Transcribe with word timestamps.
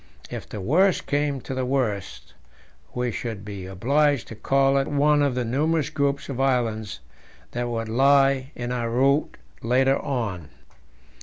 If 0.31 0.49
the 0.49 0.61
worst 0.61 1.05
came 1.05 1.41
to 1.41 1.53
the 1.53 1.63
worst, 1.63 2.33
we 2.95 3.11
should 3.11 3.45
be 3.45 3.67
obliged 3.67 4.27
to 4.29 4.35
call 4.35 4.79
at 4.79 4.87
one 4.87 5.21
of 5.21 5.35
the 5.35 5.45
numerous 5.45 5.91
groups 5.91 6.27
of 6.27 6.41
islands 6.41 7.01
that 7.51 7.69
would 7.69 7.87
lie 7.87 8.49
in 8.55 8.71
our 8.71 8.89
route 8.89 9.37
later 9.61 9.99
on. 9.99 10.49